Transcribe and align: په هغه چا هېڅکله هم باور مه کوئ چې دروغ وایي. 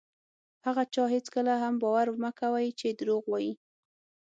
په 0.61 0.63
هغه 0.69 0.83
چا 0.93 1.03
هېڅکله 1.15 1.53
هم 1.63 1.73
باور 1.83 2.07
مه 2.21 2.31
کوئ 2.39 2.67
چې 2.79 2.87
دروغ 2.99 3.23
وایي. 3.27 3.53